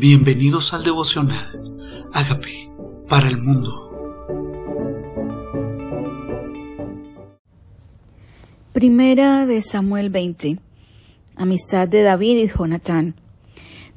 Bienvenidos 0.00 0.72
al 0.72 0.82
devocional. 0.82 2.08
Hágame 2.14 2.72
para 3.06 3.28
el 3.28 3.36
mundo. 3.36 3.68
Primera 8.72 9.44
de 9.44 9.60
Samuel 9.60 10.08
20. 10.08 10.58
Amistad 11.36 11.86
de 11.86 12.02
David 12.02 12.38
y 12.38 12.48
Jonatán. 12.48 13.14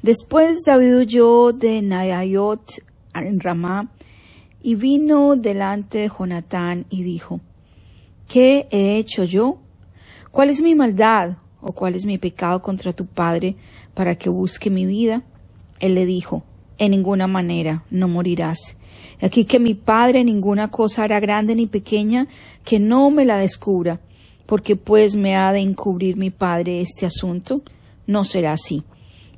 Después 0.02 0.64
David 0.66 0.94
huyó 0.94 1.52
de 1.54 1.80
Nayayot 1.80 2.82
en 3.14 3.40
Ramá 3.40 3.90
y 4.62 4.74
vino 4.74 5.36
delante 5.36 5.96
de 5.96 6.10
Jonatán 6.10 6.84
y 6.90 7.02
dijo, 7.02 7.40
¿Qué 8.28 8.68
he 8.70 8.98
hecho 8.98 9.24
yo? 9.24 9.56
¿Cuál 10.30 10.50
es 10.50 10.60
mi 10.60 10.74
maldad 10.74 11.38
o 11.62 11.72
cuál 11.72 11.94
es 11.94 12.04
mi 12.04 12.18
pecado 12.18 12.60
contra 12.60 12.92
tu 12.92 13.06
padre 13.06 13.56
para 13.94 14.16
que 14.16 14.28
busque 14.28 14.68
mi 14.68 14.84
vida? 14.84 15.22
Él 15.84 15.94
le 15.94 16.06
dijo, 16.06 16.44
En 16.78 16.92
ninguna 16.92 17.26
manera 17.26 17.84
no 17.90 18.08
morirás. 18.08 18.78
Aquí 19.20 19.44
que 19.44 19.58
mi 19.58 19.74
Padre 19.74 20.24
ninguna 20.24 20.70
cosa 20.70 21.04
hará 21.04 21.20
grande 21.20 21.54
ni 21.54 21.66
pequeña 21.66 22.26
que 22.64 22.80
no 22.80 23.10
me 23.10 23.26
la 23.26 23.36
descubra, 23.36 24.00
porque 24.46 24.76
pues 24.76 25.14
me 25.14 25.36
ha 25.36 25.52
de 25.52 25.60
encubrir 25.60 26.16
mi 26.16 26.30
Padre 26.30 26.80
este 26.80 27.04
asunto. 27.04 27.60
No 28.06 28.24
será 28.24 28.52
así. 28.52 28.82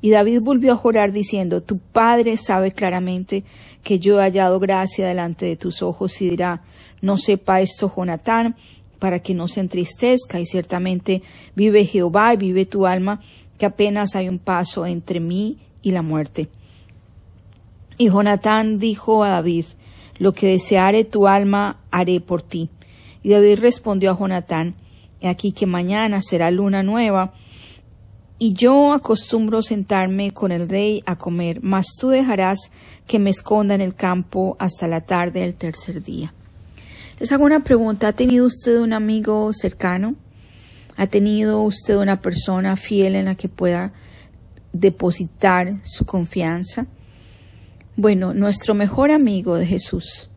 Y 0.01 0.11
David 0.11 0.41
volvió 0.41 0.73
a 0.73 0.77
jurar 0.77 1.11
diciendo, 1.11 1.65
Tu 1.65 1.79
Padre 1.79 2.37
sabe 2.37 2.71
claramente 2.71 3.43
que 3.83 3.99
yo 3.99 4.21
he 4.21 4.23
hallado 4.23 4.61
gracia 4.61 5.09
delante 5.09 5.47
de 5.47 5.57
tus 5.57 5.83
ojos 5.83 6.23
y 6.23 6.31
dirá, 6.31 6.63
No 7.01 7.19
sepa 7.19 7.61
esto 7.61 7.93
Jonatán, 7.95 8.55
para 9.01 9.19
que 9.19 9.35
no 9.35 9.49
se 9.49 9.59
entristezca, 9.59 10.39
y 10.39 10.47
ciertamente 10.47 11.23
vive 11.57 11.85
Jehová 11.85 12.35
y 12.35 12.37
vive 12.37 12.67
tu 12.67 12.87
alma, 12.87 13.21
que 13.59 13.67
apenas 13.67 14.15
hay 14.15 14.29
un 14.29 14.39
paso 14.39 14.87
entre 14.87 15.19
mí 15.19 15.59
y 15.87 15.93
la 15.93 16.03
muerte. 16.03 16.49
Y 17.97 18.11
Jonatán 18.11 18.81
dijo 18.81 19.23
a 19.23 19.29
David, 19.29 19.67
Lo 20.19 20.35
que 20.35 20.49
deseare 20.49 21.05
tu 21.05 21.29
alma 21.29 21.79
haré 21.93 22.21
por 22.21 22.43
ti. 22.43 22.71
Y 23.23 23.31
David 23.31 23.61
respondió 23.61 24.11
a 24.11 24.19
Jonatán, 24.19 24.75
He 25.21 25.29
aquí 25.29 25.53
que 25.53 25.67
mañana 25.67 26.23
será 26.23 26.51
luna 26.51 26.83
nueva, 26.83 27.35
y 28.41 28.53
yo 28.53 28.93
acostumbro 28.93 29.63
sentarme 29.63 30.33
con 30.33 30.51
el 30.51 30.69
rey 30.69 31.05
a 31.07 31.17
comer, 31.17 31.61
mas 31.63 31.87
tú 31.99 32.09
dejarás 32.09 32.73
que 33.07 33.21
me 33.21 33.31
esconda 33.31 33.77
en 33.77 33.81
el 33.81 33.95
campo 33.95 34.57
hasta 34.59 34.89
la 34.89 35.03
tarde 35.03 35.41
del 35.41 35.55
tercer 35.55 36.03
día. 36.03 36.35
Les 37.21 37.31
hago 37.31 37.45
una 37.45 37.61
pregunta. 37.61 38.09
¿Ha 38.09 38.13
tenido 38.13 38.45
usted 38.45 38.77
un 38.79 38.93
amigo 38.93 39.53
cercano? 39.53 40.17
¿Ha 40.97 41.07
tenido 41.07 41.63
usted 41.63 41.97
una 41.97 42.21
persona 42.21 42.75
fiel 42.75 43.15
en 43.15 43.27
la 43.27 43.37
que 43.37 43.49
pueda 43.49 43.93
depositar 44.81 45.81
su 45.85 46.05
confianza? 46.05 46.87
Bueno, 47.97 48.35
nuestro 48.35 48.75
mejor 48.75 49.11
amigo 49.11 49.57
de 49.57 49.67
Jesús, 49.67 50.29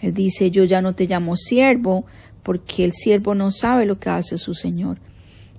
él 0.00 0.14
dice, 0.14 0.50
yo 0.50 0.64
ya 0.64 0.82
no 0.82 0.94
te 0.94 1.06
llamo 1.06 1.36
siervo, 1.36 2.04
porque 2.42 2.84
el 2.84 2.92
siervo 2.92 3.34
no 3.34 3.50
sabe 3.50 3.86
lo 3.86 3.98
que 3.98 4.10
hace 4.10 4.36
su 4.38 4.54
Señor, 4.54 4.98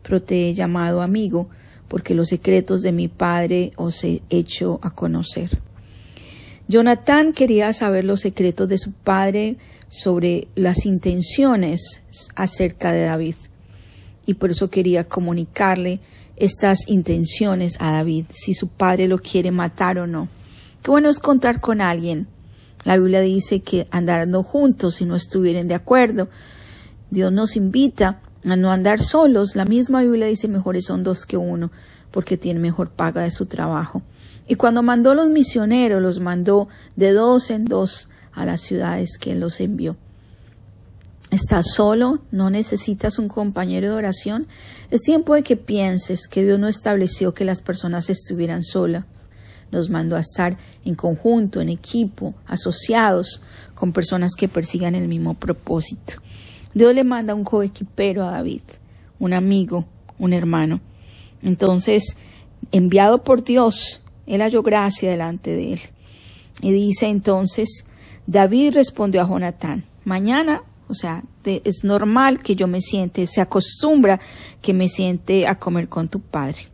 pero 0.01 0.21
te 0.21 0.49
he 0.49 0.53
llamado 0.53 1.01
amigo, 1.01 1.49
porque 1.87 2.15
los 2.15 2.29
secretos 2.29 2.81
de 2.81 2.91
mi 2.91 3.07
Padre 3.07 3.71
os 3.77 4.03
he 4.03 4.21
hecho 4.29 4.79
a 4.83 4.91
conocer. 4.91 5.59
Jonatán 6.67 7.33
quería 7.33 7.73
saber 7.73 8.05
los 8.05 8.21
secretos 8.21 8.69
de 8.69 8.77
su 8.77 8.93
padre 8.93 9.57
sobre 9.89 10.47
las 10.55 10.85
intenciones 10.85 12.03
acerca 12.35 12.93
de 12.93 13.03
David 13.03 13.35
y 14.25 14.35
por 14.35 14.51
eso 14.51 14.69
quería 14.69 15.03
comunicarle 15.03 15.99
estas 16.35 16.87
intenciones 16.87 17.77
a 17.79 17.91
David, 17.91 18.25
si 18.31 18.53
su 18.53 18.67
padre 18.67 19.07
lo 19.07 19.19
quiere 19.19 19.51
matar 19.51 19.99
o 19.99 20.07
no. 20.07 20.27
Qué 20.81 20.91
bueno 20.91 21.09
es 21.09 21.19
contar 21.19 21.61
con 21.61 21.81
alguien. 21.81 22.27
La 22.83 22.97
Biblia 22.97 23.21
dice 23.21 23.61
que 23.61 23.87
andando 23.91 24.43
juntos 24.43 24.95
si 24.95 25.05
no 25.05 25.15
estuvieran 25.15 25.67
de 25.67 25.75
acuerdo. 25.75 26.27
Dios 27.09 27.31
nos 27.31 27.55
invita 27.55 28.19
a 28.43 28.55
no 28.55 28.71
andar 28.71 29.01
solos. 29.01 29.55
La 29.55 29.65
misma 29.65 30.01
Biblia 30.01 30.27
dice 30.27 30.47
mejores 30.47 30.85
son 30.85 31.03
dos 31.03 31.25
que 31.25 31.37
uno, 31.37 31.71
porque 32.11 32.37
tiene 32.37 32.59
mejor 32.59 32.89
paga 32.89 33.21
de 33.21 33.31
su 33.31 33.45
trabajo. 33.45 34.01
Y 34.47 34.55
cuando 34.55 34.83
mandó 34.83 35.15
los 35.15 35.29
misioneros, 35.29 36.01
los 36.01 36.19
mandó 36.19 36.67
de 36.95 37.11
dos 37.11 37.49
en 37.49 37.65
dos 37.65 38.09
a 38.33 38.45
las 38.45 38.61
ciudades 38.61 39.17
que 39.17 39.31
él 39.31 39.39
los 39.39 39.61
envió. 39.61 39.95
¿Estás 41.33 41.73
solo? 41.73 42.19
¿No 42.29 42.51
necesitas 42.51 43.17
un 43.17 43.27
compañero 43.27 43.89
de 43.89 43.95
oración? 43.95 44.45
Es 44.91 45.01
tiempo 45.01 45.33
de 45.33 45.41
que 45.41 45.55
pienses 45.57 46.27
que 46.27 46.43
Dios 46.43 46.59
no 46.59 46.67
estableció 46.67 47.33
que 47.33 47.43
las 47.43 47.59
personas 47.59 48.11
estuvieran 48.11 48.63
solas. 48.63 49.05
Nos 49.71 49.89
mandó 49.89 50.15
a 50.15 50.19
estar 50.19 50.59
en 50.85 50.93
conjunto, 50.93 51.59
en 51.59 51.69
equipo, 51.69 52.35
asociados 52.45 53.41
con 53.73 53.93
personas 53.93 54.35
que 54.35 54.47
persigan 54.47 54.93
el 54.93 55.07
mismo 55.07 55.33
propósito. 55.33 56.21
Dios 56.75 56.93
le 56.93 57.03
manda 57.03 57.33
un 57.33 57.45
coequipero 57.45 58.27
a 58.27 58.29
David, 58.33 58.61
un 59.17 59.33
amigo, 59.33 59.87
un 60.19 60.33
hermano. 60.33 60.81
Entonces, 61.41 62.15
enviado 62.71 63.23
por 63.23 63.43
Dios, 63.43 64.01
él 64.27 64.41
halló 64.43 64.61
gracia 64.61 65.09
delante 65.09 65.49
de 65.49 65.73
él. 65.73 65.81
Y 66.61 66.71
dice 66.73 67.07
entonces, 67.07 67.87
David 68.27 68.75
respondió 68.75 69.23
a 69.23 69.27
Jonatán, 69.27 69.85
mañana 70.05 70.61
o 70.87 70.93
sea, 70.93 71.23
es 71.45 71.83
normal 71.83 72.39
que 72.39 72.55
yo 72.55 72.67
me 72.67 72.81
siente, 72.81 73.25
se 73.25 73.41
acostumbra 73.41 74.19
que 74.61 74.73
me 74.73 74.87
siente 74.87 75.47
a 75.47 75.55
comer 75.55 75.87
con 75.87 76.07
tu 76.07 76.19
padre. 76.19 76.67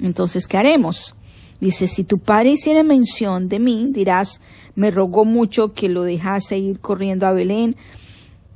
Entonces, 0.00 0.46
¿qué 0.46 0.58
haremos? 0.58 1.14
Dice, 1.60 1.88
si 1.88 2.04
tu 2.04 2.18
padre 2.18 2.50
hiciera 2.50 2.82
mención 2.82 3.48
de 3.48 3.58
mí, 3.58 3.88
dirás, 3.90 4.40
me 4.74 4.90
rogó 4.90 5.24
mucho 5.24 5.72
que 5.72 5.88
lo 5.88 6.02
dejase 6.02 6.58
ir 6.58 6.80
corriendo 6.80 7.26
a 7.26 7.32
Belén, 7.32 7.76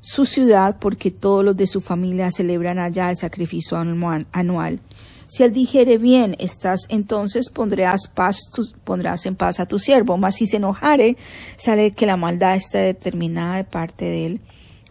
su 0.01 0.27
ciudad, 0.27 0.77
porque 0.79 1.11
todos 1.11 1.45
los 1.45 1.57
de 1.57 1.67
su 1.67 1.81
familia 1.81 2.31
celebran 2.31 2.79
allá 2.79 3.11
el 3.11 3.17
sacrificio 3.17 3.77
anual. 3.77 4.81
Si 5.27 5.43
él 5.43 5.53
dijere 5.53 5.99
bien, 5.99 6.35
estás 6.39 6.87
entonces 6.89 7.51
pondrás, 7.51 8.09
paz, 8.09 8.41
pondrás 8.85 9.27
en 9.27 9.37
paz 9.37 9.61
a 9.61 9.67
tu 9.67 9.79
siervo, 9.79 10.17
mas 10.17 10.37
si 10.37 10.47
se 10.47 10.57
enojare, 10.57 11.17
sale 11.57 11.93
que 11.93 12.07
la 12.07 12.17
maldad 12.17 12.57
está 12.57 12.79
determinada 12.79 13.57
de 13.57 13.65
parte 13.65 14.05
de 14.07 14.27
él 14.27 14.41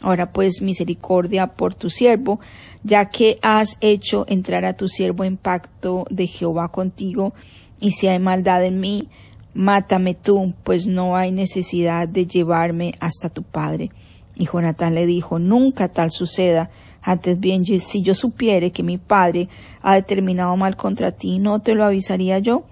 Ahora 0.02 0.31
pues 0.31 0.62
misericordia 0.62 1.47
por 1.47 1.74
tu 1.74 1.90
siervo, 1.90 2.40
ya 2.84 3.09
que 3.09 3.40
has 3.41 3.78
hecho 3.81 4.25
entrar 4.28 4.63
a 4.66 4.74
tu 4.74 4.88
siervo 4.88 5.24
en 5.24 5.38
pacto 5.38 6.06
de 6.09 6.28
Jehová 6.28 6.69
contigo, 6.69 7.34
y 7.80 7.91
si 7.91 8.08
hay 8.08 8.19
maldad 8.19 8.63
en 8.63 8.80
mí, 8.80 9.08
mátame 9.53 10.13
tú, 10.13 10.53
pues 10.63 10.88
no 10.88 11.16
hay 11.16 11.31
necesidad 11.31 12.08
de 12.08 12.28
llevarme 12.28 12.94
hasta 13.00 13.30
tu 13.30 13.44
padre. 13.44 13.91
Y 14.35 14.46
Jonatán 14.46 14.94
le 14.94 15.08
dijo, 15.08 15.40
nunca 15.40 15.88
tal 15.88 16.12
suceda, 16.12 16.69
antes 17.02 17.40
bien 17.40 17.66
si 17.66 18.02
yo 18.02 18.14
supiere 18.14 18.72
que 18.72 18.84
mi 18.84 18.97
padre 18.97 19.50
ha 19.81 19.96
determinado 19.96 20.56
mal 20.58 20.75
contra 20.75 21.12
ti, 21.12 21.40
¿no 21.40 21.62
te 21.62 21.74
lo 21.74 21.85
avisaría 21.85 22.38
yo? 22.40 22.66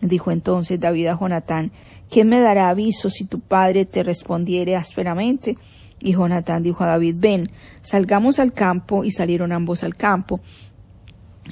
Dijo 0.00 0.30
entonces 0.30 0.80
David 0.80 1.08
a 1.08 1.18
Jonatán, 1.18 1.72
¿quién 2.08 2.28
me 2.28 2.40
dará 2.40 2.70
aviso 2.70 3.10
si 3.10 3.24
tu 3.24 3.40
padre 3.40 3.84
te 3.84 4.02
respondiere 4.02 4.76
ásperamente? 4.76 5.56
Y 6.00 6.14
Jonatán 6.14 6.62
dijo 6.62 6.82
a 6.82 6.88
David, 6.88 7.16
ven, 7.18 7.50
salgamos 7.82 8.38
al 8.38 8.52
campo, 8.52 9.04
y 9.04 9.10
salieron 9.10 9.52
ambos 9.52 9.84
al 9.84 9.96
campo. 9.96 10.40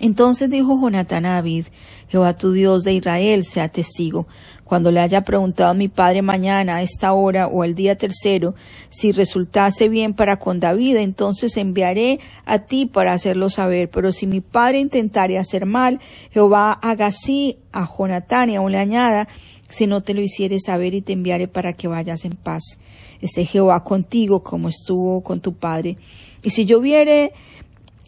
Entonces 0.01 0.49
dijo 0.51 0.81
Jonatán 0.81 1.27
a 1.27 1.35
David, 1.35 1.67
Jehová 2.09 2.37
tu 2.37 2.53
Dios 2.53 2.85
de 2.85 2.95
Israel 2.95 3.45
sea 3.45 3.69
testigo, 3.69 4.27
cuando 4.65 4.91
le 4.91 5.01
haya 5.01 5.23
preguntado 5.23 5.71
a 5.71 5.75
mi 5.75 5.89
padre 5.89 6.23
mañana 6.23 6.77
a 6.77 6.83
esta 6.83 7.13
hora 7.13 7.47
o 7.47 7.63
al 7.63 7.75
día 7.75 7.97
tercero, 7.97 8.55
si 8.91 9.13
resultase 9.13 9.89
bien 9.89 10.15
para 10.15 10.39
con 10.39 10.61
David, 10.61 10.97
entonces 10.97 11.57
enviaré 11.57 12.21
a 12.45 12.61
ti 12.61 12.87
para 12.87 13.15
hacerlo 13.15 13.49
saber. 13.49 13.89
Pero 13.91 14.13
si 14.13 14.27
mi 14.27 14.41
padre 14.41 14.79
intentare 14.79 15.39
hacer 15.39 15.65
mal, 15.65 16.01
Jehová 16.31 16.73
haga 16.73 17.07
así 17.07 17.59
a 17.73 17.89
Jonatán 17.89 18.51
y 18.51 18.57
aún 18.57 18.73
le 18.73 18.79
añada, 18.79 19.27
si 19.71 19.87
no 19.87 20.03
te 20.03 20.15
lo 20.15 20.21
hiciere 20.21 20.59
saber 20.61 20.95
y 20.95 21.01
te 21.01 21.15
enviaré 21.15 21.49
para 21.49 21.73
que 21.73 21.89
vayas 21.89 22.25
en 22.25 22.37
paz 22.37 22.79
esté 23.21 23.45
Jehová 23.45 23.85
contigo 23.85 24.43
como 24.43 24.69
estuvo 24.69 25.23
con 25.23 25.41
tu 25.41 25.55
padre. 25.55 25.97
Y 26.43 26.51
si 26.51 26.65
yo 26.65 26.81
viere, 26.81 27.33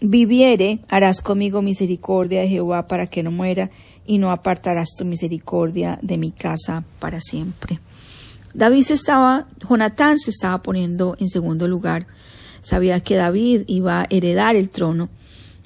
viviere, 0.00 0.80
harás 0.88 1.20
conmigo 1.20 1.62
misericordia 1.62 2.40
de 2.40 2.48
Jehová 2.48 2.86
para 2.86 3.06
que 3.06 3.22
no 3.22 3.30
muera, 3.30 3.70
y 4.06 4.18
no 4.18 4.32
apartarás 4.32 4.96
tu 4.96 5.04
misericordia 5.04 5.98
de 6.02 6.18
mi 6.18 6.32
casa 6.32 6.82
para 6.98 7.20
siempre. 7.20 7.78
David 8.54 8.82
se 8.82 8.94
estaba, 8.94 9.46
Jonatán 9.68 10.18
se 10.18 10.30
estaba 10.30 10.62
poniendo 10.62 11.16
en 11.20 11.28
segundo 11.28 11.68
lugar. 11.68 12.08
Sabía 12.62 13.00
que 13.00 13.14
David 13.14 13.62
iba 13.68 14.00
a 14.00 14.06
heredar 14.10 14.56
el 14.56 14.68
trono. 14.68 15.08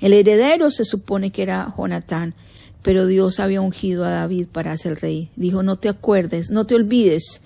El 0.00 0.12
heredero 0.12 0.70
se 0.70 0.84
supone 0.84 1.30
que 1.30 1.42
era 1.42 1.72
Jonatán, 1.74 2.34
pero 2.82 3.06
Dios 3.06 3.40
había 3.40 3.62
ungido 3.62 4.04
a 4.04 4.10
David 4.10 4.48
para 4.52 4.76
ser 4.76 5.00
rey. 5.00 5.30
Dijo, 5.36 5.62
no 5.62 5.76
te 5.76 5.88
acuerdes, 5.88 6.50
no 6.50 6.66
te 6.66 6.74
olvides 6.74 7.40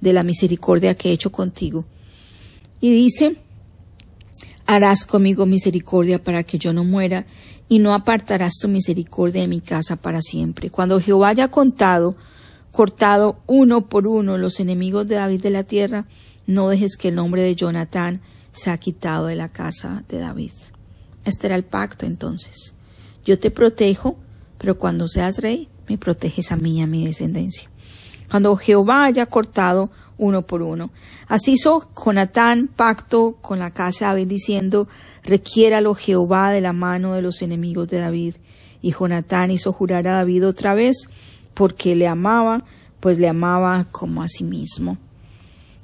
de 0.00 0.12
la 0.12 0.22
misericordia 0.22 0.94
que 0.94 1.10
he 1.10 1.12
hecho 1.12 1.32
contigo. 1.32 1.84
Y 2.80 2.92
dice, 2.92 3.38
harás 4.66 5.04
conmigo 5.04 5.46
misericordia 5.46 6.22
para 6.22 6.42
que 6.42 6.58
yo 6.58 6.72
no 6.72 6.84
muera, 6.84 7.26
y 7.68 7.80
no 7.80 7.94
apartarás 7.94 8.58
tu 8.60 8.68
misericordia 8.68 9.42
de 9.42 9.48
mi 9.48 9.60
casa 9.60 9.96
para 9.96 10.22
siempre. 10.22 10.70
Cuando 10.70 11.00
Jehová 11.00 11.30
haya 11.30 11.48
contado 11.48 12.16
cortado 12.76 13.40
uno 13.46 13.88
por 13.88 14.06
uno 14.06 14.36
los 14.36 14.60
enemigos 14.60 15.08
de 15.08 15.14
David 15.14 15.40
de 15.40 15.48
la 15.48 15.64
tierra, 15.64 16.04
no 16.46 16.68
dejes 16.68 16.98
que 16.98 17.08
el 17.08 17.14
nombre 17.14 17.42
de 17.42 17.54
Jonatán 17.54 18.20
sea 18.52 18.76
quitado 18.76 19.28
de 19.28 19.34
la 19.34 19.48
casa 19.48 20.04
de 20.10 20.18
David. 20.18 20.52
Este 21.24 21.46
era 21.46 21.56
el 21.56 21.64
pacto 21.64 22.04
entonces. 22.04 22.74
Yo 23.24 23.38
te 23.38 23.50
protejo, 23.50 24.18
pero 24.58 24.78
cuando 24.78 25.08
seas 25.08 25.38
rey, 25.38 25.70
me 25.88 25.96
proteges 25.96 26.52
a 26.52 26.56
mí 26.56 26.78
y 26.78 26.82
a 26.82 26.86
mi 26.86 27.06
descendencia. 27.06 27.70
Cuando 28.30 28.56
Jehová 28.56 29.04
haya 29.04 29.26
cortado 29.26 29.90
uno 30.18 30.42
por 30.42 30.62
uno. 30.62 30.90
Así 31.28 31.52
hizo 31.52 31.88
Jonatán 31.94 32.68
pacto 32.74 33.36
con 33.40 33.58
la 33.58 33.70
casa 33.70 34.06
de 34.06 34.10
David 34.12 34.28
diciendo, 34.28 34.88
requiéralo 35.22 35.94
Jehová 35.94 36.50
de 36.50 36.60
la 36.60 36.72
mano 36.72 37.14
de 37.14 37.22
los 37.22 37.42
enemigos 37.42 37.88
de 37.88 37.98
David. 37.98 38.34
Y 38.82 38.92
Jonatán 38.92 39.50
hizo 39.50 39.72
jurar 39.72 40.06
a 40.08 40.12
David 40.12 40.46
otra 40.46 40.74
vez, 40.74 41.08
porque 41.54 41.96
le 41.96 42.06
amaba, 42.06 42.64
pues 43.00 43.18
le 43.18 43.28
amaba 43.28 43.84
como 43.90 44.22
a 44.22 44.28
sí 44.28 44.44
mismo. 44.44 44.98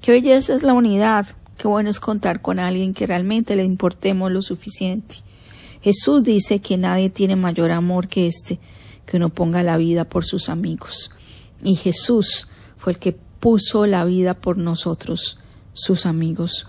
Qué 0.01 0.13
belleza 0.13 0.55
es 0.55 0.63
la 0.63 0.73
unidad, 0.73 1.27
qué 1.57 1.69
bueno 1.69 1.91
es 1.91 2.01
contar 2.01 2.43
con 2.43 2.59
alguien 2.59 2.95
que 2.95 3.07
realmente 3.07 3.57
le 3.57 3.65
importemos 3.65 4.31
lo 4.33 4.43
suficiente. 4.43 5.17
Jesús 5.81 6.23
dice 6.23 6.61
que 6.61 6.79
nadie 6.79 7.11
tiene 7.11 7.37
mayor 7.37 7.71
amor 7.71 8.09
que 8.09 8.27
este, 8.27 8.61
que 9.05 9.17
uno 9.17 9.31
ponga 9.31 9.63
la 9.63 9.77
vida 9.77 10.05
por 10.05 10.25
sus 10.25 10.49
amigos. 10.49 11.11
Y 11.63 11.77
Jesús 11.77 12.49
fue 12.77 12.93
el 12.93 12.99
que 12.99 13.13
puso 13.13 13.87
la 13.87 14.05
vida 14.05 14.35
por 14.35 14.59
nosotros, 14.59 15.39
sus 15.73 16.07
amigos. 16.07 16.67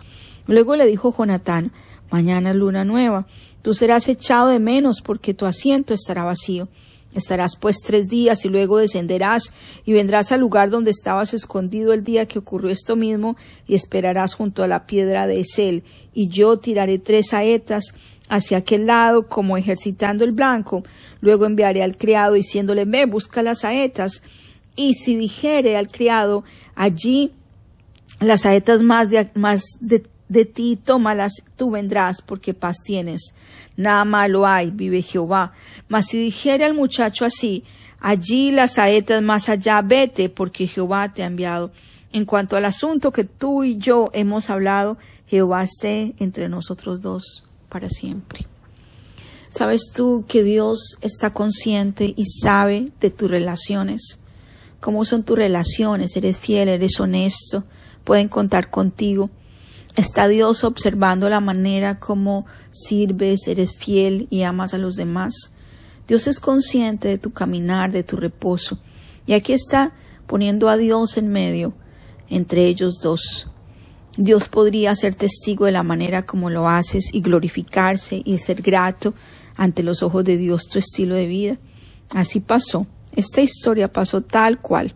Luego 0.47 0.75
le 0.75 0.85
dijo 0.85 1.15
Jonatán, 1.15 1.71
mañana 2.09 2.51
es 2.51 2.55
luna 2.55 2.85
nueva, 2.85 3.27
tú 3.61 3.73
serás 3.73 4.07
echado 4.07 4.49
de 4.49 4.59
menos 4.59 5.01
porque 5.01 5.33
tu 5.33 5.45
asiento 5.45 5.93
estará 5.93 6.23
vacío. 6.23 6.67
Estarás 7.13 7.55
pues 7.55 7.77
tres 7.85 8.07
días 8.07 8.43
y 8.43 8.49
luego 8.49 8.79
descenderás 8.79 9.53
y 9.85 9.93
vendrás 9.93 10.31
al 10.31 10.39
lugar 10.39 10.71
donde 10.71 10.89
estabas 10.89 11.35
escondido 11.35 11.93
el 11.93 12.03
día 12.03 12.25
que 12.25 12.39
ocurrió 12.39 12.71
esto 12.71 12.95
mismo 12.95 13.37
y 13.67 13.75
esperarás 13.75 14.33
junto 14.33 14.63
a 14.63 14.67
la 14.67 14.87
piedra 14.87 15.27
de 15.27 15.39
Esel 15.39 15.83
y 16.13 16.29
yo 16.29 16.57
tiraré 16.57 16.97
tres 16.97 17.27
saetas 17.29 17.93
hacia 18.29 18.57
aquel 18.57 18.87
lado 18.87 19.27
como 19.27 19.57
ejercitando 19.57 20.23
el 20.23 20.31
blanco. 20.31 20.81
Luego 21.21 21.45
enviaré 21.45 21.83
al 21.83 21.97
criado 21.97 22.33
diciéndole 22.33 22.85
ve 22.85 23.05
busca 23.05 23.43
las 23.43 23.59
saetas 23.59 24.23
y 24.75 24.93
si 24.93 25.15
dijere 25.15 25.77
al 25.77 25.87
criado 25.87 26.43
allí 26.75 27.31
las 28.19 28.41
saetas 28.41 28.83
más 28.83 29.09
de, 29.09 29.29
más 29.35 29.63
de, 29.79 30.03
de 30.29 30.45
ti, 30.45 30.77
tómalas, 30.83 31.43
tú 31.55 31.71
vendrás, 31.71 32.21
porque 32.21 32.53
paz 32.53 32.77
tienes. 32.83 33.35
Nada 33.75 34.05
malo 34.05 34.45
hay, 34.47 34.71
vive 34.71 35.01
Jehová. 35.01 35.53
Mas 35.87 36.07
si 36.07 36.17
dijere 36.17 36.63
al 36.63 36.73
muchacho 36.73 37.25
así, 37.25 37.63
allí 37.99 38.51
las 38.51 38.73
saetas 38.73 39.21
más 39.21 39.49
allá, 39.49 39.81
vete, 39.81 40.29
porque 40.29 40.67
Jehová 40.67 41.13
te 41.13 41.23
ha 41.23 41.27
enviado. 41.27 41.71
En 42.11 42.25
cuanto 42.25 42.55
al 42.55 42.65
asunto 42.65 43.11
que 43.11 43.23
tú 43.23 43.63
y 43.63 43.77
yo 43.77 44.09
hemos 44.13 44.49
hablado, 44.49 44.97
Jehová 45.27 45.63
esté 45.63 46.13
entre 46.19 46.47
nosotros 46.49 47.01
dos 47.01 47.45
para 47.69 47.89
siempre. 47.89 48.45
¿Sabes 49.49 49.91
tú 49.95 50.25
que 50.27 50.43
Dios 50.43 50.97
está 51.01 51.31
consciente 51.31 52.13
y 52.15 52.25
sabe 52.25 52.85
de 52.99 53.09
tus 53.09 53.29
relaciones? 53.29 54.19
¿Cómo 54.83 55.06
son 55.06 55.24
tus 55.24 55.38
relaciones? 55.38 56.18
¿Eres 56.18 56.38
fiel? 56.38 56.68
¿Eres 56.68 57.00
honesto? 57.00 57.63
¿Pueden 58.03 58.27
contar 58.27 58.69
contigo? 58.69 59.30
¿Está 59.95 60.27
Dios 60.27 60.65
observando 60.65 61.30
la 61.30 61.39
manera 61.39 62.01
como 62.01 62.45
sirves, 62.71 63.47
eres 63.47 63.77
fiel 63.77 64.27
y 64.30 64.41
amas 64.41 64.74
a 64.74 64.77
los 64.77 64.97
demás? 64.97 65.53
Dios 66.06 66.27
es 66.27 66.41
consciente 66.41 67.07
de 67.07 67.18
tu 67.18 67.31
caminar, 67.31 67.94
de 67.94 68.03
tu 68.03 68.18
reposo. 68.18 68.77
Y 69.25 69.31
aquí 69.31 69.53
está 69.53 69.94
poniendo 70.27 70.68
a 70.68 70.75
Dios 70.75 71.15
en 71.15 71.29
medio 71.29 71.74
entre 72.29 72.65
ellos 72.65 73.00
dos. 73.00 73.47
Dios 74.18 74.50
podría 74.50 74.94
ser 74.95 75.15
testigo 75.15 75.65
de 75.65 75.71
la 75.71 75.83
manera 75.83 76.25
como 76.25 76.50
lo 76.50 76.68
haces 76.68 77.09
y 77.13 77.21
glorificarse 77.21 78.21
y 78.25 78.38
ser 78.39 78.62
grato 78.62 79.13
ante 79.56 79.81
los 79.81 80.03
ojos 80.03 80.25
de 80.25 80.36
Dios 80.36 80.68
tu 80.68 80.77
estilo 80.77 81.15
de 81.15 81.27
vida. 81.27 81.57
Así 82.13 82.41
pasó. 82.41 82.86
Esta 83.15 83.42
historia 83.42 83.92
pasó 83.92 84.21
tal 84.21 84.60
cual. 84.60 84.94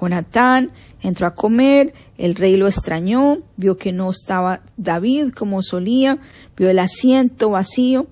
Jonatán 0.00 0.70
entró 1.02 1.26
a 1.26 1.34
comer, 1.34 1.94
el 2.16 2.34
rey 2.34 2.56
lo 2.56 2.66
extrañó, 2.66 3.38
vio 3.56 3.76
que 3.76 3.92
no 3.92 4.10
estaba 4.10 4.60
David 4.76 5.32
como 5.32 5.62
solía, 5.62 6.18
vio 6.56 6.70
el 6.70 6.78
asiento 6.78 7.50
vacío. 7.50 8.06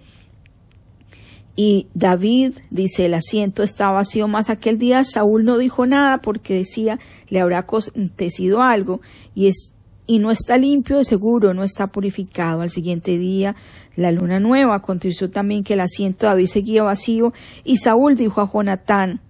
Y 1.57 1.87
David 1.95 2.53
dice, 2.71 3.07
el 3.07 3.15
asiento 3.15 3.63
estaba 3.63 3.93
vacío 3.93 4.29
más 4.29 4.51
aquel 4.51 4.79
día. 4.79 5.05
Saúl 5.05 5.45
no 5.45 5.57
dijo 5.57 5.87
nada 5.87 6.19
porque 6.19 6.55
decía, 6.55 6.99
le 7.29 7.41
habrá 7.41 7.59
acontecido 7.59 8.63
algo. 8.63 9.01
Y 9.35 9.47
es 9.47 9.73
y 10.07 10.19
no 10.19 10.31
está 10.31 10.57
limpio 10.57 10.99
de 10.99 11.05
seguro, 11.05 11.55
no 11.55 11.65
está 11.65 11.89
purificado. 11.89 12.61
Al 12.61 12.71
siguiente 12.71 13.19
día, 13.19 13.57
la 13.97 14.13
luna 14.13 14.41
nueva 14.41 14.77
aconteció 14.77 15.31
también 15.31 15.65
que 15.65 15.75
el 15.75 15.81
asiento 15.81 16.27
de 16.27 16.33
David 16.33 16.47
seguía 16.47 16.83
vacío, 16.83 17.33
y 17.65 17.79
Saúl 17.79 18.17
dijo 18.17 18.41
a 18.41 18.51
Jonatán, 18.51 19.21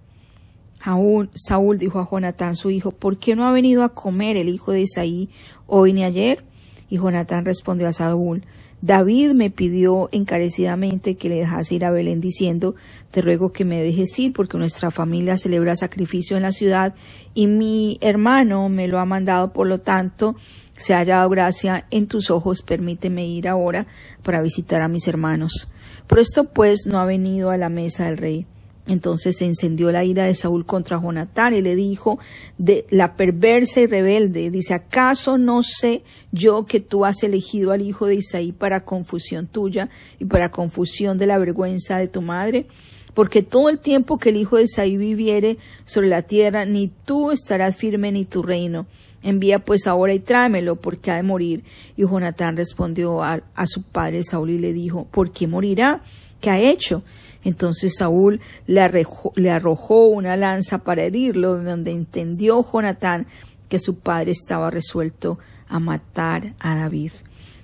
Saúl 1.33 1.77
dijo 1.79 1.99
a 1.99 2.07
Jonatán, 2.09 2.55
su 2.55 2.69
hijo, 2.69 2.91
¿por 2.91 3.17
qué 3.17 3.35
no 3.35 3.45
ha 3.45 3.51
venido 3.51 3.83
a 3.83 3.89
comer 3.89 4.37
el 4.37 4.49
hijo 4.49 4.71
de 4.71 4.81
Isaí 4.81 5.29
hoy 5.65 5.93
ni 5.93 6.03
ayer? 6.03 6.43
Y 6.89 6.97
Jonatán 6.97 7.43
respondió 7.43 7.87
a 7.87 7.93
Saúl, 7.93 8.43
David 8.81 9.31
me 9.31 9.49
pidió 9.49 10.07
encarecidamente 10.11 11.15
que 11.15 11.29
le 11.29 11.35
dejase 11.35 11.75
ir 11.75 11.85
a 11.85 11.91
Belén 11.91 12.21
diciendo, 12.21 12.75
te 13.09 13.21
ruego 13.21 13.51
que 13.51 13.65
me 13.65 13.81
dejes 13.81 14.17
ir 14.19 14.33
porque 14.33 14.57
nuestra 14.57 14.91
familia 14.91 15.37
celebra 15.37 15.75
sacrificio 15.75 16.37
en 16.37 16.43
la 16.43 16.51
ciudad 16.51 16.93
y 17.33 17.47
mi 17.47 17.97
hermano 18.01 18.69
me 18.69 18.87
lo 18.87 18.99
ha 18.99 19.05
mandado, 19.05 19.51
por 19.51 19.65
lo 19.67 19.79
tanto, 19.79 20.35
se 20.77 20.93
ha 20.93 20.99
hallado 20.99 21.29
gracia 21.29 21.87
en 21.89 22.05
tus 22.07 22.29
ojos, 22.29 22.61
permíteme 22.61 23.25
ir 23.25 23.47
ahora 23.47 23.87
para 24.21 24.41
visitar 24.41 24.81
a 24.81 24.87
mis 24.87 25.07
hermanos. 25.07 25.69
Por 26.05 26.19
esto 26.19 26.45
pues 26.45 26.85
no 26.85 26.99
ha 26.99 27.05
venido 27.05 27.49
a 27.49 27.57
la 27.57 27.69
mesa 27.69 28.05
del 28.05 28.17
rey. 28.17 28.45
Entonces 28.87 29.37
se 29.37 29.45
encendió 29.45 29.91
la 29.91 30.05
ira 30.05 30.25
de 30.25 30.35
Saúl 30.35 30.65
contra 30.65 30.99
Jonatán 30.99 31.53
y 31.53 31.61
le 31.61 31.75
dijo 31.75 32.19
de 32.57 32.85
la 32.89 33.15
perversa 33.15 33.81
y 33.81 33.85
rebelde, 33.85 34.49
dice, 34.49 34.73
¿acaso 34.73 35.37
no 35.37 35.61
sé 35.61 36.03
yo 36.31 36.65
que 36.65 36.79
tú 36.79 37.03
has 37.03 37.21
elegido 37.23 37.73
al 37.73 37.81
hijo 37.81 38.05
de 38.05 38.15
Isaí 38.15 38.53
para 38.53 38.85
confusión 38.85 39.47
tuya 39.47 39.89
y 40.19 40.25
para 40.25 40.51
confusión 40.51 41.17
de 41.17 41.25
la 41.25 41.37
vergüenza 41.37 41.97
de 41.97 42.07
tu 42.07 42.21
madre? 42.21 42.65
Porque 43.13 43.41
todo 43.41 43.67
el 43.69 43.79
tiempo 43.79 44.19
que 44.19 44.29
el 44.29 44.37
hijo 44.37 44.55
de 44.55 44.63
Isaí 44.63 44.95
viviere 44.95 45.57
sobre 45.85 46.07
la 46.07 46.21
tierra, 46.21 46.65
ni 46.65 46.89
tú 47.03 47.31
estarás 47.31 47.75
firme 47.75 48.11
ni 48.11 48.23
tu 48.23 48.41
reino. 48.41 48.85
Envía 49.23 49.59
pues 49.59 49.87
ahora 49.87 50.13
y 50.13 50.19
tráemelo, 50.19 50.75
porque 50.77 51.11
ha 51.11 51.15
de 51.15 51.23
morir. 51.23 51.63
Y 51.97 52.03
Jonatán 52.03 52.55
respondió 52.55 53.23
a, 53.23 53.41
a 53.55 53.65
su 53.65 53.81
padre 53.81 54.23
Saúl 54.23 54.51
y 54.51 54.59
le 54.59 54.71
dijo, 54.71 55.07
¿por 55.09 55.31
qué 55.31 55.47
morirá? 55.47 56.03
¿Qué 56.39 56.51
ha 56.51 56.59
hecho? 56.59 57.01
Entonces 57.47 57.95
Saúl 57.95 58.41
le 58.65 58.81
arrojó, 58.81 60.07
una 60.07 60.35
lanza 60.35 60.79
para 60.79 61.03
herirlo, 61.03 61.63
donde 61.63 61.91
entendió 61.91 62.61
Jonatán 62.69 63.25
que 63.69 63.79
su 63.79 63.99
padre 63.99 64.31
estaba 64.31 64.69
resuelto 64.69 65.39
a 65.69 65.79
matar 65.79 66.55
a 66.59 66.75
David. 66.75 67.13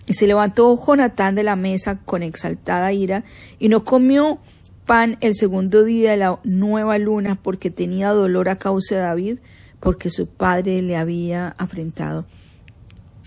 Y 0.05 0.13
se 0.13 0.25
levantó 0.25 0.81
Jonatán 0.81 1.35
de 1.35 1.43
la 1.43 1.57
mesa 1.57 1.99
con 1.99 2.23
exaltada 2.23 2.93
ira 2.93 3.25
y 3.59 3.67
no 3.67 3.83
comió 3.83 4.39
pan 4.85 5.17
el 5.19 5.35
segundo 5.35 5.83
día 5.83 6.11
de 6.11 6.17
la 6.17 6.39
nueva 6.45 6.97
luna 6.97 7.35
porque 7.35 7.69
tenía 7.69 8.11
dolor 8.11 8.47
a 8.47 8.57
causa 8.57 8.95
de 8.95 9.01
David, 9.01 9.39
porque 9.81 10.09
su 10.09 10.27
padre 10.27 10.81
le 10.81 10.95
había 10.95 11.55
afrentado. 11.57 12.23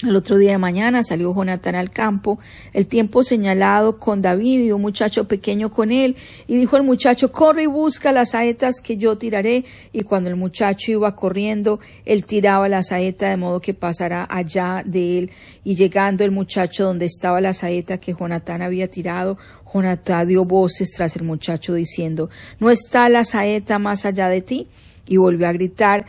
El 0.02 0.14
otro 0.14 0.36
día 0.36 0.50
de 0.50 0.58
mañana 0.58 1.02
salió 1.02 1.34
Jonatán 1.34 1.74
al 1.74 1.88
campo, 1.88 2.38
el 2.74 2.86
tiempo 2.86 3.22
señalado 3.22 3.98
con 3.98 4.20
David 4.20 4.64
y 4.64 4.72
un 4.72 4.82
muchacho 4.82 5.26
pequeño 5.26 5.70
con 5.70 5.90
él, 5.90 6.16
y 6.46 6.56
dijo 6.56 6.76
el 6.76 6.82
muchacho, 6.82 7.32
corre 7.32 7.62
y 7.62 7.66
busca 7.66 8.12
las 8.12 8.32
saetas 8.32 8.82
que 8.82 8.98
yo 8.98 9.16
tiraré. 9.16 9.64
Y 9.94 10.02
cuando 10.02 10.28
el 10.28 10.36
muchacho 10.36 10.92
iba 10.92 11.16
corriendo, 11.16 11.80
él 12.04 12.26
tiraba 12.26 12.68
la 12.68 12.82
saeta 12.82 13.30
de 13.30 13.38
modo 13.38 13.62
que 13.62 13.72
pasará 13.72 14.26
allá 14.28 14.82
de 14.84 15.18
él. 15.18 15.30
Y 15.64 15.76
llegando 15.76 16.24
el 16.24 16.30
muchacho 16.30 16.84
donde 16.84 17.06
estaba 17.06 17.40
la 17.40 17.54
saeta 17.54 17.96
que 17.96 18.12
Jonatán 18.12 18.60
había 18.60 18.90
tirado, 18.90 19.38
Jonatán 19.72 20.28
dio 20.28 20.44
voces 20.44 20.90
tras 20.94 21.16
el 21.16 21.22
muchacho 21.22 21.72
diciendo, 21.72 22.28
¿no 22.60 22.70
está 22.70 23.08
la 23.08 23.24
saeta 23.24 23.78
más 23.78 24.04
allá 24.04 24.28
de 24.28 24.42
ti? 24.42 24.68
Y 25.06 25.16
volvió 25.16 25.48
a 25.48 25.52
gritar, 25.52 26.04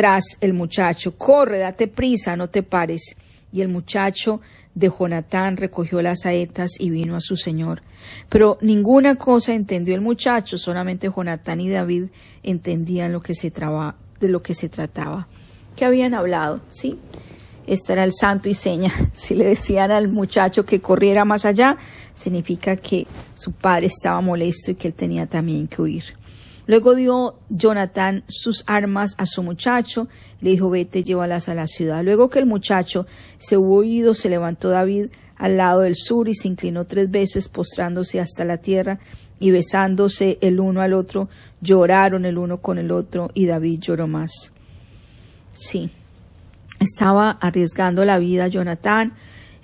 tras 0.00 0.38
el 0.40 0.54
muchacho. 0.54 1.14
Corre, 1.18 1.58
date 1.58 1.86
prisa, 1.86 2.34
no 2.34 2.48
te 2.48 2.62
pares. 2.62 3.16
Y 3.52 3.60
el 3.60 3.68
muchacho 3.68 4.40
de 4.74 4.88
Jonatán 4.88 5.58
recogió 5.58 6.00
las 6.00 6.20
saetas 6.20 6.80
y 6.80 6.88
vino 6.88 7.16
a 7.16 7.20
su 7.20 7.36
señor. 7.36 7.82
Pero 8.30 8.56
ninguna 8.62 9.16
cosa 9.16 9.52
entendió 9.52 9.94
el 9.94 10.00
muchacho, 10.00 10.56
solamente 10.56 11.10
Jonatán 11.14 11.60
y 11.60 11.68
David 11.68 12.04
entendían 12.42 13.12
lo 13.12 13.20
que 13.20 13.34
se 13.34 13.50
de 13.50 14.28
lo 14.30 14.40
que 14.40 14.54
se 14.54 14.70
trataba. 14.70 15.28
¿Qué 15.76 15.84
habían 15.84 16.14
hablado? 16.14 16.62
Sí, 16.70 16.98
este 17.66 17.92
era 17.92 18.04
el 18.04 18.14
santo 18.14 18.48
y 18.48 18.54
seña. 18.54 18.90
Si 19.12 19.34
le 19.34 19.48
decían 19.48 19.90
al 19.90 20.08
muchacho 20.08 20.64
que 20.64 20.80
corriera 20.80 21.26
más 21.26 21.44
allá, 21.44 21.76
significa 22.14 22.74
que 22.76 23.06
su 23.34 23.52
padre 23.52 23.88
estaba 23.88 24.22
molesto 24.22 24.70
y 24.70 24.76
que 24.76 24.88
él 24.88 24.94
tenía 24.94 25.26
también 25.26 25.68
que 25.68 25.82
huir. 25.82 26.19
Luego 26.70 26.94
dio 26.94 27.34
Jonatán 27.48 28.22
sus 28.28 28.62
armas 28.68 29.16
a 29.18 29.26
su 29.26 29.42
muchacho, 29.42 30.06
le 30.40 30.50
dijo, 30.50 30.70
vete, 30.70 31.02
llévalas 31.02 31.48
a 31.48 31.54
la 31.56 31.66
ciudad. 31.66 32.04
Luego 32.04 32.30
que 32.30 32.38
el 32.38 32.46
muchacho 32.46 33.08
se 33.38 33.56
hubo 33.56 33.82
ido, 33.82 34.14
se 34.14 34.28
levantó 34.28 34.68
David 34.68 35.06
al 35.34 35.56
lado 35.56 35.80
del 35.80 35.96
sur 35.96 36.28
y 36.28 36.36
se 36.36 36.46
inclinó 36.46 36.84
tres 36.84 37.10
veces 37.10 37.48
postrándose 37.48 38.20
hasta 38.20 38.44
la 38.44 38.58
tierra 38.58 39.00
y 39.40 39.50
besándose 39.50 40.38
el 40.42 40.60
uno 40.60 40.80
al 40.80 40.92
otro, 40.92 41.28
lloraron 41.60 42.24
el 42.24 42.38
uno 42.38 42.58
con 42.58 42.78
el 42.78 42.92
otro 42.92 43.32
y 43.34 43.46
David 43.46 43.80
lloró 43.80 44.06
más. 44.06 44.52
Sí, 45.52 45.90
estaba 46.78 47.32
arriesgando 47.32 48.04
la 48.04 48.20
vida 48.20 48.46
Jonatán, 48.46 49.14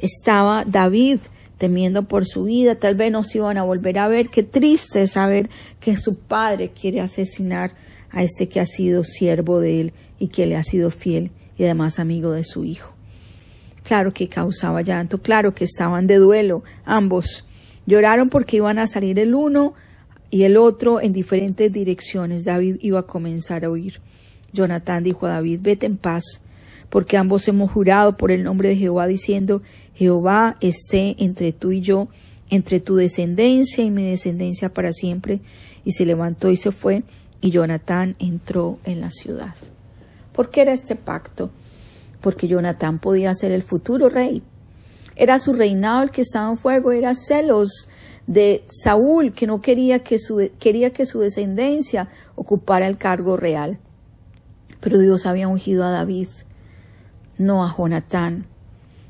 estaba 0.01 0.65
David 0.65 1.21
temiendo 1.59 2.07
por 2.07 2.27
su 2.27 2.45
vida, 2.45 2.75
tal 2.75 2.95
vez 2.95 3.11
no 3.11 3.25
se 3.25 3.39
iban 3.39 3.59
a 3.59 3.63
volver 3.63 3.99
a 3.99 4.09
ver. 4.09 4.29
Qué 4.29 4.43
triste 4.43 5.07
saber 5.09 5.49
que 5.81 5.97
su 5.97 6.19
padre 6.19 6.71
quiere 6.71 7.01
asesinar 7.01 7.73
a 8.11 8.23
este 8.23 8.49
que 8.49 8.61
ha 8.61 8.67
sido 8.67 9.05
siervo 9.05 9.61
de 9.61 9.81
él 9.81 9.93
y 10.19 10.29
que 10.29 10.47
le 10.47 10.57
ha 10.57 10.63
sido 10.63 10.91
fiel 10.91 11.31
y 11.57 11.65
además 11.65 11.99
amigo 11.99 12.33
de 12.33 12.45
su 12.45 12.65
hijo. 12.65 12.95
Claro 13.83 14.13
que 14.13 14.29
causaba 14.29 14.83
llanto, 14.83 15.19
claro 15.19 15.55
que 15.55 15.65
estaban 15.65 16.07
de 16.07 16.17
duelo 16.17 16.65
ambos. 16.85 17.47
Lloraron 17.87 18.31
porque 18.31 18.57
iban 18.57 18.79
a 18.79 18.89
salir 18.89 19.19
el 19.19 19.35
uno 19.35 19.75
y 20.31 20.43
el 20.43 20.57
otro 20.57 21.01
en 21.01 21.13
diferentes 21.13 21.73
direcciones. 21.73 22.45
David 22.45 22.79
iba 22.81 23.01
a 23.01 23.07
comenzar 23.07 23.65
a 23.65 23.71
huir. 23.71 24.01
Jonatán 24.53 25.05
dijo 25.05 25.27
a 25.27 25.31
David, 25.31 25.61
vete 25.63 25.87
en 25.87 25.97
paz, 25.97 26.43
porque 26.91 27.17
ambos 27.17 27.47
hemos 27.47 27.71
jurado 27.71 28.17
por 28.17 28.33
el 28.33 28.43
nombre 28.43 28.71
de 28.71 28.77
Jehová, 28.77 29.07
diciendo, 29.07 29.63
Jehová 29.97 30.57
esté 30.61 31.17
entre 31.19 31.53
tú 31.53 31.73
y 31.73 31.81
yo, 31.81 32.09
entre 32.50 32.81
tu 32.81 32.97
descendencia 32.97 33.83
y 33.83 33.91
mi 33.91 34.05
descendencia 34.05 34.73
para 34.73 34.93
siempre. 34.93 35.41
Y 35.85 35.93
se 35.93 36.05
levantó 36.05 36.50
y 36.50 36.57
se 36.57 36.71
fue, 36.71 37.03
y 37.41 37.50
Jonatán 37.50 38.17
entró 38.19 38.79
en 38.85 39.00
la 39.00 39.11
ciudad. 39.11 39.55
¿Por 40.33 40.50
qué 40.50 40.62
era 40.62 40.73
este 40.73 40.97
pacto? 40.97 41.50
Porque 42.21 42.49
Jonatán 42.49 42.99
podía 42.99 43.35
ser 43.35 43.53
el 43.53 43.62
futuro 43.62 44.09
rey. 44.09 44.43
Era 45.15 45.38
su 45.38 45.55
reinado 45.55 46.03
el 46.03 46.11
que 46.11 46.21
estaba 46.21 46.50
en 46.50 46.59
fuego, 46.59 46.93
era 46.93 47.15
celos 47.15 47.88
de 48.26 48.65
Saúl, 48.69 49.33
que 49.33 49.47
no 49.47 49.62
quería 49.62 50.00
que 50.00 50.19
su, 50.19 50.50
quería 50.59 50.91
que 50.91 51.07
su 51.07 51.21
descendencia 51.21 52.09
ocupara 52.35 52.87
el 52.87 52.99
cargo 52.99 53.37
real. 53.37 53.79
Pero 54.81 54.99
Dios 54.99 55.25
había 55.25 55.49
ungido 55.49 55.85
a 55.85 55.91
David, 55.91 56.29
no 57.38 57.65
a 57.65 57.75
Jonatán. 57.75 58.47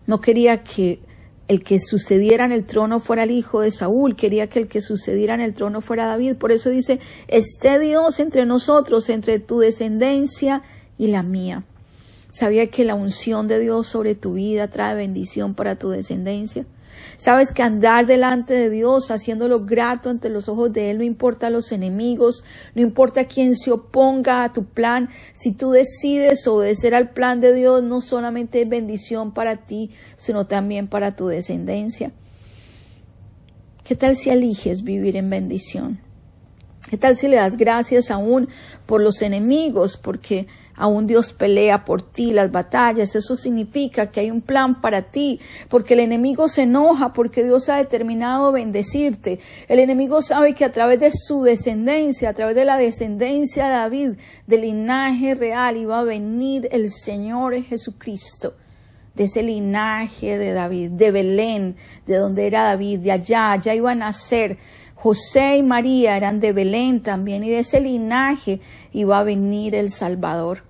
No 0.06 0.20
quería 0.20 0.62
que 0.62 1.00
el 1.48 1.62
que 1.62 1.78
sucediera 1.78 2.44
en 2.44 2.52
el 2.52 2.64
trono 2.64 3.00
fuera 3.00 3.22
el 3.22 3.30
hijo 3.30 3.60
de 3.60 3.70
Saúl, 3.70 4.16
quería 4.16 4.48
que 4.48 4.58
el 4.58 4.68
que 4.68 4.80
sucediera 4.80 5.34
en 5.34 5.40
el 5.40 5.54
trono 5.54 5.80
fuera 5.80 6.06
David. 6.06 6.36
Por 6.36 6.52
eso 6.52 6.70
dice, 6.70 6.98
esté 7.28 7.78
Dios 7.78 8.18
entre 8.18 8.46
nosotros, 8.46 9.08
entre 9.08 9.38
tu 9.38 9.60
descendencia 9.60 10.62
y 10.98 11.08
la 11.08 11.22
mía. 11.22 11.64
Sabía 12.32 12.66
que 12.66 12.84
la 12.84 12.94
unción 12.94 13.48
de 13.48 13.60
Dios 13.60 13.86
sobre 13.86 14.14
tu 14.14 14.34
vida 14.34 14.68
trae 14.68 14.94
bendición 14.94 15.54
para 15.54 15.76
tu 15.76 15.90
descendencia. 15.90 16.66
Sabes 17.18 17.52
que 17.52 17.62
andar 17.62 18.06
delante 18.06 18.54
de 18.54 18.68
Dios, 18.68 19.11
haciéndolo 19.11 19.64
grato 19.64 20.11
ante 20.11 20.28
los 20.28 20.49
ojos 20.49 20.73
de 20.73 20.90
Él, 20.90 20.99
no 20.99 21.04
importa 21.04 21.50
los 21.50 21.73
enemigos, 21.73 22.44
no 22.75 22.82
importa 22.82 23.25
quién 23.25 23.56
se 23.56 23.73
oponga 23.73 24.44
a 24.44 24.52
tu 24.52 24.64
plan, 24.64 25.08
si 25.35 25.52
tú 25.52 25.70
decides 25.70 26.46
obedecer 26.46 26.94
al 26.94 27.11
plan 27.11 27.40
de 27.40 27.54
Dios, 27.54 27.82
no 27.82 28.00
solamente 28.00 28.62
es 28.62 28.68
bendición 28.68 29.32
para 29.32 29.56
ti, 29.56 29.90
sino 30.16 30.46
también 30.46 30.88
para 30.88 31.16
tu 31.16 31.28
descendencia. 31.28 32.12
¿Qué 33.82 33.94
tal 33.94 34.16
si 34.16 34.30
eliges 34.30 34.82
vivir 34.82 35.16
en 35.16 35.30
bendición? 35.30 36.00
¿Qué 36.90 36.96
tal 36.96 37.16
si 37.16 37.28
le 37.28 37.37
das 37.37 37.56
gracias 37.56 38.11
aún 38.11 38.49
por 38.85 39.00
los 39.00 39.23
enemigos? 39.23 39.96
Porque 39.96 40.46
Aún 40.76 41.06
Dios 41.06 41.33
pelea 41.33 41.85
por 41.85 42.02
ti 42.02 42.33
las 42.33 42.52
batallas. 42.52 43.16
Eso 43.16 43.35
significa 43.35 44.11
que 44.11 44.21
hay 44.21 44.30
un 44.30 44.42
plan 44.42 44.80
para 44.80 45.02
ti, 45.02 45.40
porque 45.68 45.95
el 45.95 46.00
enemigo 46.00 46.49
se 46.49 46.62
enoja 46.62 47.12
porque 47.12 47.42
Dios 47.42 47.68
ha 47.68 47.76
determinado 47.76 48.52
bendecirte. 48.52 49.40
El 49.68 49.78
enemigo 49.78 50.21
sabe 50.23 50.54
que 50.54 50.64
a 50.64 50.73
través 50.73 51.00
de 51.00 51.11
su 51.12 51.42
descendencia, 51.42 52.30
a 52.30 52.35
través 52.35 52.54
de 52.54 52.64
la 52.64 52.76
descendencia 52.76 53.66
de 53.66 53.73
David, 53.73 54.11
del 54.47 54.61
linaje 54.61 55.35
real, 55.35 55.76
iba 55.76 55.99
a 55.99 56.04
venir 56.04 56.68
el 56.73 56.90
Señor 56.90 57.54
Jesucristo 57.62 58.54
de 59.16 59.25
ese 59.25 59.42
linaje 59.42 60.37
de 60.37 60.52
David, 60.52 60.90
de 60.90 61.11
Belén, 61.11 61.76
de 62.06 62.16
donde 62.16 62.47
era 62.47 62.64
David, 62.64 63.00
de 63.00 63.12
allá, 63.12 63.52
allá 63.52 63.75
iba 63.75 63.92
a 63.92 63.95
nacer 63.95 64.59
José 64.97 65.59
y 65.59 65.62
María 65.62 66.17
eran 66.17 66.41
de 66.41 66.53
Belén 66.53 67.00
también 67.00 67.45
y 67.45 67.50
de 67.50 67.61
ese 67.61 67.81
linaje 67.81 68.61
iba 68.93 69.19
a 69.19 69.23
venir 69.23 69.75
el 69.75 69.91
Salvador. 69.91 70.62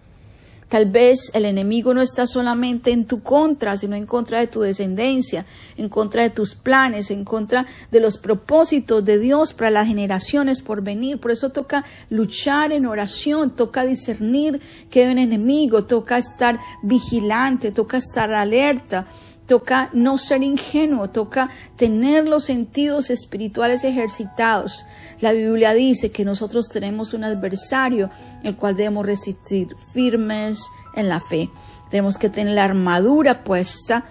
Tal 0.68 0.86
vez 0.86 1.30
el 1.32 1.44
enemigo 1.44 1.94
no 1.94 2.02
está 2.02 2.26
solamente 2.26 2.90
en 2.90 3.04
tu 3.04 3.22
contra, 3.22 3.76
sino 3.76 3.94
en 3.94 4.04
contra 4.04 4.40
de 4.40 4.48
tu 4.48 4.62
descendencia, 4.62 5.46
en 5.76 5.88
contra 5.88 6.24
de 6.24 6.30
tus 6.30 6.56
planes, 6.56 7.12
en 7.12 7.24
contra 7.24 7.66
de 7.92 8.00
los 8.00 8.18
propósitos 8.18 9.04
de 9.04 9.20
Dios 9.20 9.52
para 9.52 9.70
las 9.70 9.86
generaciones 9.86 10.62
por 10.62 10.82
venir. 10.82 11.20
Por 11.20 11.30
eso 11.30 11.50
toca 11.50 11.84
luchar 12.10 12.72
en 12.72 12.86
oración, 12.86 13.54
toca 13.54 13.84
discernir 13.84 14.60
que 14.90 15.04
hay 15.04 15.12
un 15.12 15.18
enemigo, 15.18 15.84
toca 15.84 16.18
estar 16.18 16.58
vigilante, 16.82 17.70
toca 17.70 17.98
estar 17.98 18.32
alerta, 18.32 19.06
toca 19.46 19.90
no 19.92 20.18
ser 20.18 20.42
ingenuo, 20.42 21.10
toca 21.10 21.50
tener 21.76 22.26
los 22.26 22.44
sentidos 22.44 23.10
espirituales 23.10 23.84
ejercitados. 23.84 24.86
La 25.20 25.32
Biblia 25.32 25.72
dice 25.72 26.10
que 26.10 26.24
nosotros 26.24 26.68
tenemos 26.68 27.14
un 27.14 27.24
adversario, 27.24 28.10
el 28.42 28.56
cual 28.56 28.76
debemos 28.76 29.06
resistir 29.06 29.74
firmes 29.92 30.60
en 30.94 31.08
la 31.08 31.20
fe. 31.20 31.50
Tenemos 31.90 32.18
que 32.18 32.28
tener 32.28 32.54
la 32.54 32.64
armadura 32.64 33.44
puesta, 33.44 34.04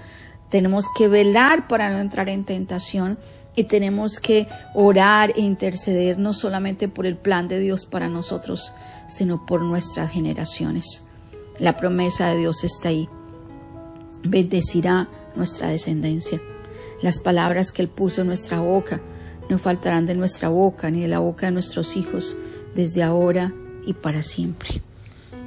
tenemos 0.49 0.85
que 0.97 1.07
velar 1.07 1.67
para 1.67 1.89
no 1.89 1.99
entrar 1.99 2.29
en 2.29 2.45
tentación 2.45 3.17
y 3.55 3.65
tenemos 3.65 4.19
que 4.19 4.47
orar 4.73 5.31
e 5.35 5.41
interceder 5.41 6.17
no 6.17 6.33
solamente 6.33 6.87
por 6.87 7.05
el 7.05 7.17
plan 7.17 7.47
de 7.47 7.59
Dios 7.59 7.85
para 7.85 8.07
nosotros, 8.07 8.73
sino 9.09 9.45
por 9.45 9.61
nuestras 9.61 10.11
generaciones. 10.11 11.05
La 11.59 11.77
promesa 11.77 12.29
de 12.29 12.39
Dios 12.39 12.63
está 12.63 12.89
ahí. 12.89 13.07
Bendecirá 14.23 15.07
nuestra 15.35 15.69
descendencia. 15.69 16.41
Las 17.01 17.19
palabras 17.19 17.71
que 17.71 17.81
Él 17.81 17.89
puso 17.89 18.21
en 18.21 18.27
nuestra 18.27 18.59
boca 18.59 19.01
no 19.49 19.57
faltarán 19.59 20.05
de 20.05 20.15
nuestra 20.15 20.49
boca 20.49 20.89
ni 20.89 21.01
de 21.01 21.07
la 21.07 21.19
boca 21.19 21.47
de 21.47 21.51
nuestros 21.51 21.95
hijos 21.95 22.37
desde 22.73 23.03
ahora 23.03 23.53
y 23.85 23.93
para 23.93 24.23
siempre. 24.23 24.81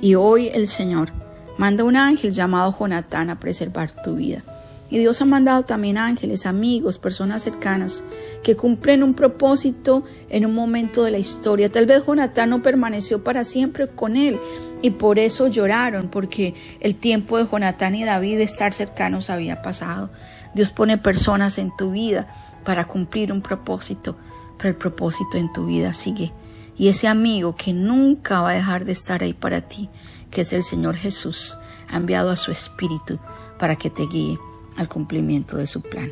Y 0.01 0.15
hoy 0.15 0.49
el 0.49 0.69
Señor 0.69 1.13
manda 1.57 1.85
un 1.85 1.97
ángel 1.97 2.33
llamado 2.33 2.75
Jonatán 2.79 3.31
a 3.31 3.41
preservar 3.41 3.91
tu 4.03 4.15
vida. 4.15 4.45
Y 4.91 4.99
Dios 4.99 5.21
ha 5.21 5.27
mandado 5.27 5.65
también 5.65 5.99
ángeles, 5.99 6.47
amigos, 6.47 6.99
personas 6.99 7.43
cercanas 7.43 8.05
que 8.43 8.57
cumplen 8.57 9.03
un 9.03 9.13
propósito 9.13 10.05
en 10.31 10.47
un 10.47 10.55
momento 10.55 11.03
de 11.03 11.11
la 11.11 11.19
historia. 11.19 11.71
Tal 11.71 11.85
vez 11.85 12.07
Jonatán 12.07 12.51
no 12.51 12.63
permaneció 12.63 13.23
para 13.23 13.45
siempre 13.45 13.89
con 13.89 14.17
él 14.17 14.39
y 14.83 14.91
por 14.91 15.19
eso 15.19 15.49
lloraron, 15.49 16.09
porque 16.09 16.55
el 16.81 16.95
tiempo 16.95 17.39
de 17.39 17.49
Jonatán 17.51 17.95
y 17.95 18.05
David 18.05 18.39
de 18.39 18.45
estar 18.45 18.73
cercanos 18.73 19.31
había 19.31 19.63
pasado. 19.63 20.11
Dios 20.55 20.71
pone 20.71 20.99
personas 20.99 21.59
en 21.59 21.75
tu 21.77 21.93
vida 21.93 22.29
para 22.65 22.87
cumplir 22.87 23.33
un 23.33 23.43
propósito, 23.43 24.17
pero 24.57 24.71
el 24.71 24.77
propósito 24.77 25.37
en 25.37 25.53
tu 25.53 25.67
vida 25.67 25.93
sigue. 25.93 26.33
Y 26.77 26.89
ese 26.89 27.09
amigo 27.09 27.57
que 27.57 27.73
nunca 27.73 28.41
va 28.41 28.51
a 28.51 28.55
dejar 28.55 28.85
de 28.85 28.93
estar 28.93 29.23
ahí 29.23 29.33
para 29.33 29.63
ti, 29.63 29.89
que 30.31 30.43
es 30.43 30.53
el 30.53 30.63
Señor 30.63 30.97
Jesús, 30.97 31.59
ha 31.91 31.97
enviado 31.97 32.31
a 32.31 32.37
su 32.37 32.53
Espíritu 32.53 33.19
para 33.59 33.77
que 33.77 33.91
te 33.91 34.07
guíe 34.07 34.39
al 34.77 34.89
cumplimiento 34.89 35.57
de 35.57 35.67
su 35.67 35.83
plan. 35.83 36.11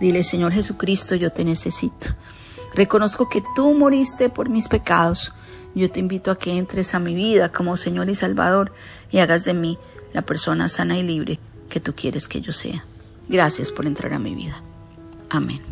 Dile, 0.00 0.22
Señor 0.22 0.52
Jesucristo, 0.52 1.14
yo 1.14 1.32
te 1.32 1.44
necesito. 1.44 2.08
Reconozco 2.74 3.28
que 3.28 3.42
tú 3.54 3.72
moriste 3.74 4.28
por 4.28 4.48
mis 4.48 4.68
pecados. 4.68 5.34
Yo 5.74 5.90
te 5.90 6.00
invito 6.00 6.30
a 6.30 6.38
que 6.38 6.56
entres 6.56 6.94
a 6.94 6.98
mi 6.98 7.14
vida 7.14 7.50
como 7.50 7.76
Señor 7.76 8.10
y 8.10 8.14
Salvador 8.14 8.72
y 9.10 9.18
hagas 9.18 9.44
de 9.44 9.54
mí 9.54 9.78
la 10.12 10.22
persona 10.22 10.68
sana 10.68 10.98
y 10.98 11.02
libre 11.02 11.38
que 11.68 11.80
tú 11.80 11.94
quieres 11.94 12.28
que 12.28 12.40
yo 12.40 12.52
sea. 12.52 12.84
Gracias 13.28 13.72
por 13.72 13.86
entrar 13.86 14.12
a 14.12 14.18
mi 14.18 14.34
vida. 14.34 14.62
Amén. 15.30 15.71